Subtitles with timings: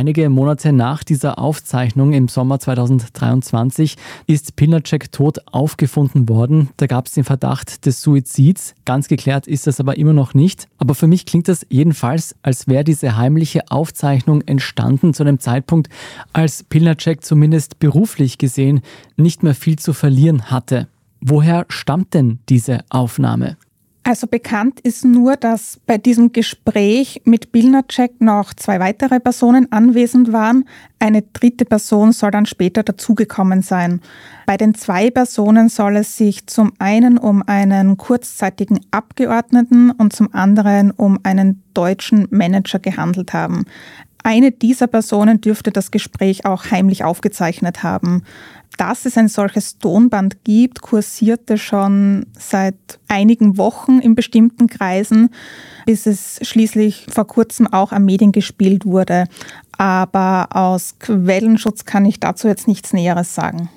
[0.00, 6.70] Einige Monate nach dieser Aufzeichnung im Sommer 2023 ist Pilnacek tot aufgefunden worden.
[6.78, 8.74] Da gab es den Verdacht des Suizids.
[8.84, 10.68] Ganz geklärt ist das aber immer noch nicht.
[10.78, 15.90] Aber für mich klingt das jedenfalls, als wäre diese heimliche Aufzeichnung entstanden zu einem Zeitpunkt,
[16.32, 18.80] als Pilnacek zumindest beruflich gesehen
[19.16, 20.86] nicht mehr viel zu verlieren hatte.
[21.20, 23.58] Woher stammt denn diese Aufnahme?
[24.10, 30.32] Also bekannt ist nur, dass bei diesem Gespräch mit Bilnacek noch zwei weitere Personen anwesend
[30.32, 30.64] waren.
[30.98, 34.00] Eine dritte Person soll dann später dazugekommen sein.
[34.46, 40.34] Bei den zwei Personen soll es sich zum einen um einen kurzzeitigen Abgeordneten und zum
[40.34, 43.64] anderen um einen deutschen Manager gehandelt haben.
[44.22, 48.22] Eine dieser Personen dürfte das Gespräch auch heimlich aufgezeichnet haben.
[48.76, 52.76] Dass es ein solches Tonband gibt, kursierte schon seit
[53.08, 55.30] einigen Wochen in bestimmten Kreisen,
[55.86, 59.24] bis es schließlich vor kurzem auch an Medien gespielt wurde.
[59.76, 63.68] Aber aus Quellenschutz kann ich dazu jetzt nichts Näheres sagen.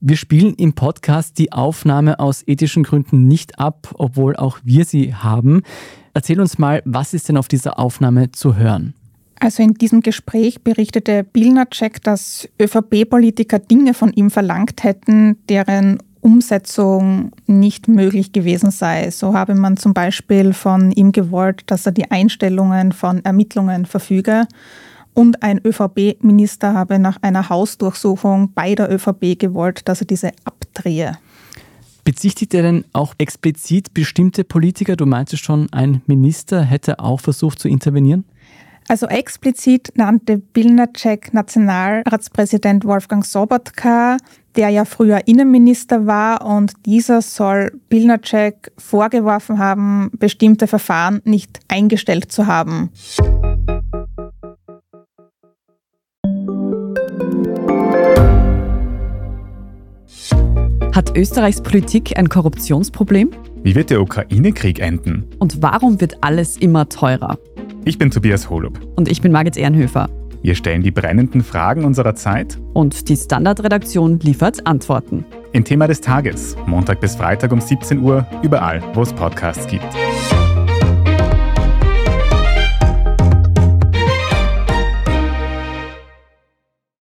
[0.00, 5.12] Wir spielen im Podcast die Aufnahme aus ethischen Gründen nicht ab, obwohl auch wir sie
[5.12, 5.62] haben.
[6.14, 8.94] Erzähl uns mal, was ist denn auf dieser Aufnahme zu hören?
[9.40, 17.30] Also in diesem Gespräch berichtete Bilnacek, dass ÖVP-Politiker Dinge von ihm verlangt hätten, deren Umsetzung
[17.46, 19.10] nicht möglich gewesen sei.
[19.10, 24.46] So habe man zum Beispiel von ihm gewollt, dass er die Einstellungen von Ermittlungen verfüge.
[25.14, 31.18] Und ein ÖVP-Minister habe nach einer Hausdurchsuchung bei der ÖVP gewollt, dass er diese abdrehe.
[32.04, 34.96] Bezichtigt er denn auch explizit bestimmte Politiker?
[34.96, 38.24] Du meintest schon, ein Minister hätte auch versucht zu intervenieren?
[38.90, 44.16] Also explizit nannte Bilnacek Nationalratspräsident Wolfgang Sobotka,
[44.56, 52.32] der ja früher Innenminister war und dieser soll Bilnacek vorgeworfen haben, bestimmte Verfahren nicht eingestellt
[52.32, 52.90] zu haben.
[60.94, 63.30] Hat Österreichs Politik ein Korruptionsproblem?
[63.62, 65.26] Wie wird der Ukraine-Krieg enden?
[65.38, 67.38] Und warum wird alles immer teurer?
[67.88, 68.78] Ich bin Tobias Holub.
[68.96, 70.10] Und ich bin Margit Ehrenhöfer.
[70.42, 72.58] Wir stellen die brennenden Fragen unserer Zeit.
[72.74, 75.24] Und die Standardredaktion liefert Antworten.
[75.54, 79.86] Im Thema des Tages, Montag bis Freitag um 17 Uhr, überall, wo es Podcasts gibt.